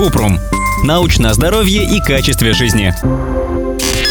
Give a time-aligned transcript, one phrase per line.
[0.00, 0.40] Купрум.
[0.82, 2.94] Научное здоровье и качестве жизни.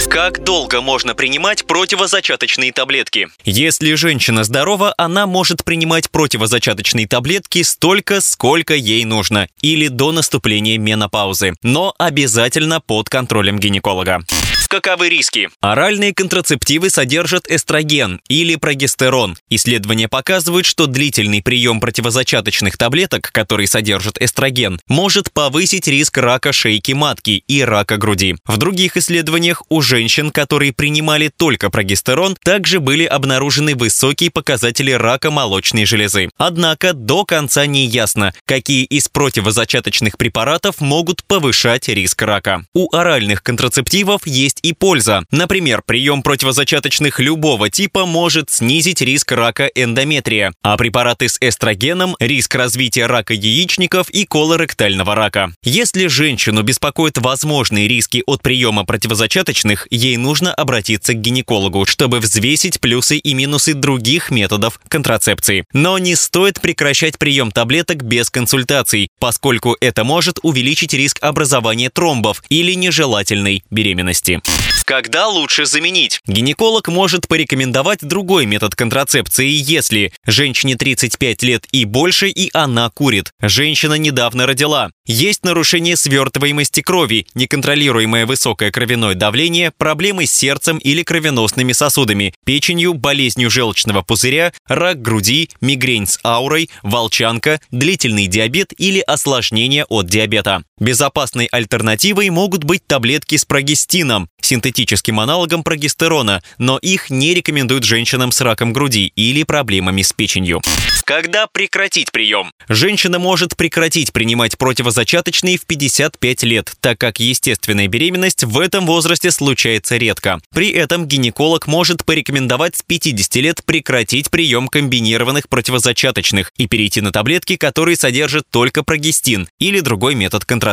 [0.07, 3.29] Как долго можно принимать противозачаточные таблетки?
[3.43, 10.77] Если женщина здорова, она может принимать противозачаточные таблетки столько, сколько ей нужно, или до наступления
[10.77, 14.23] менопаузы, но обязательно под контролем гинеколога.
[14.69, 15.49] Каковы риски?
[15.61, 19.35] Оральные контрацептивы содержат эстроген или прогестерон.
[19.49, 26.91] Исследования показывают, что длительный прием противозачаточных таблеток, которые содержат эстроген, может повысить риск рака шейки
[26.91, 28.35] матки и рака груди.
[28.45, 35.31] В других исследованиях у женщин, которые принимали только прогестерон, также были обнаружены высокие показатели рака
[35.31, 36.29] молочной железы.
[36.37, 42.65] Однако до конца не ясно, какие из противозачаточных препаратов могут повышать риск рака.
[42.75, 45.23] У оральных контрацептивов есть есть и польза.
[45.31, 52.55] Например, прием противозачаточных любого типа может снизить риск рака эндометрия, а препараты с эстрогеном– риск
[52.55, 55.51] развития рака яичников и колоректального рака.
[55.63, 62.79] Если женщину беспокоят возможные риски от приема противозачаточных, ей нужно обратиться к гинекологу, чтобы взвесить
[62.79, 65.65] плюсы и минусы других методов контрацепции.
[65.73, 72.43] Но не стоит прекращать прием таблеток без консультаций, поскольку это может увеличить риск образования тромбов
[72.49, 74.41] или нежелательной беременности.
[74.89, 76.19] Когда лучше заменить?
[76.25, 83.31] Гинеколог может порекомендовать другой метод контрацепции, если женщине 35 лет и больше, и она курит.
[83.39, 84.89] Женщина недавно родила.
[85.05, 92.95] Есть нарушение свертываемости крови, неконтролируемое высокое кровяное давление, проблемы с сердцем или кровеносными сосудами, печенью,
[92.95, 100.63] болезнью желчного пузыря, рак груди, мигрень с аурой, волчанка, длительный диабет или осложнения от диабета.
[100.79, 108.31] Безопасной альтернативой могут быть таблетки с прогестином, синтетическим аналогом прогестерона, но их не рекомендуют женщинам
[108.31, 110.61] с раком груди или проблемами с печенью.
[111.03, 112.51] Когда прекратить прием?
[112.67, 119.31] Женщина может прекратить принимать противозачаточные в 55 лет, так как естественная беременность в этом возрасте
[119.31, 120.39] случается редко.
[120.53, 127.11] При этом гинеколог может порекомендовать с 50 лет прекратить прием комбинированных противозачаточных и перейти на
[127.11, 130.68] таблетки, которые содержат только прогестин или другой метод контрацепции.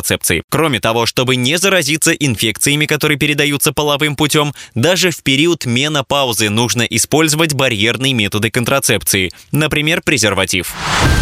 [0.51, 6.83] Кроме того, чтобы не заразиться инфекциями, которые передаются половым путем, даже в период менопаузы нужно
[6.83, 10.75] использовать барьерные методы контрацепции, например, презерватив.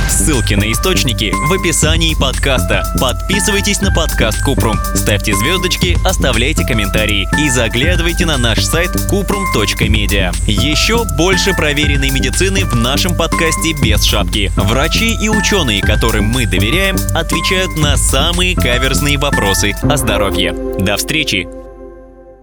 [0.08, 2.84] Ссылки на источники в описании подкаста.
[3.00, 10.32] Подписывайтесь на подкаст Купрум, ставьте звездочки, оставляйте комментарии и заглядывайте на наш сайт kuprum.media.
[10.46, 14.52] Еще больше проверенной медицины в нашем подкасте без шапки.
[14.56, 20.54] Врачи и ученые, которым мы доверяем, отвечают на самые каверзные вопросы о здоровье.
[20.78, 21.63] До встречи!